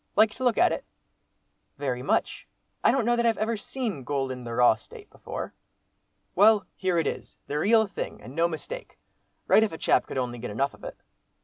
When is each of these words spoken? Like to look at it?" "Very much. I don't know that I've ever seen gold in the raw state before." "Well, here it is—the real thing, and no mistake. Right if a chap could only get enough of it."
Like 0.15 0.31
to 0.33 0.43
look 0.43 0.57
at 0.57 0.71
it?" 0.71 0.83
"Very 1.77 2.01
much. 2.01 2.47
I 2.83 2.89
don't 2.89 3.05
know 3.05 3.15
that 3.15 3.25
I've 3.27 3.37
ever 3.37 3.55
seen 3.55 4.03
gold 4.03 4.31
in 4.31 4.43
the 4.43 4.55
raw 4.55 4.73
state 4.73 5.11
before." 5.11 5.53
"Well, 6.33 6.65
here 6.75 6.97
it 6.97 7.05
is—the 7.05 7.59
real 7.59 7.85
thing, 7.85 8.19
and 8.19 8.33
no 8.33 8.47
mistake. 8.47 8.97
Right 9.45 9.61
if 9.61 9.71
a 9.71 9.77
chap 9.77 10.07
could 10.07 10.17
only 10.17 10.39
get 10.39 10.49
enough 10.49 10.73
of 10.73 10.83
it." 10.83 10.97